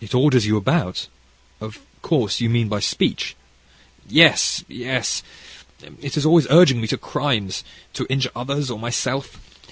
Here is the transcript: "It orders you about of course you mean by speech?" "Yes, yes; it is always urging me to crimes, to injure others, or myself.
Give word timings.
"It 0.00 0.12
orders 0.12 0.44
you 0.44 0.56
about 0.56 1.06
of 1.60 1.78
course 2.02 2.40
you 2.40 2.50
mean 2.50 2.68
by 2.68 2.80
speech?" 2.80 3.36
"Yes, 4.08 4.64
yes; 4.66 5.22
it 6.00 6.16
is 6.16 6.26
always 6.26 6.48
urging 6.50 6.80
me 6.80 6.88
to 6.88 6.98
crimes, 6.98 7.62
to 7.92 8.04
injure 8.10 8.32
others, 8.34 8.70
or 8.72 8.78
myself. 8.80 9.38